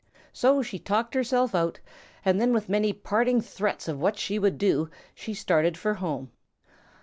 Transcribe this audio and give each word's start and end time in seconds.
So 0.33 0.63
she 0.63 0.79
talked 0.79 1.13
herself 1.13 1.53
out 1.53 1.79
and 2.25 2.41
then 2.41 2.53
with 2.53 2.67
many 2.67 2.91
parting 2.91 3.39
threats 3.39 3.87
of 3.87 3.99
what 3.99 4.17
she 4.17 4.39
would 4.39 4.57
do, 4.57 4.89
she 5.13 5.35
started 5.35 5.77
for 5.77 5.93
home. 5.93 6.31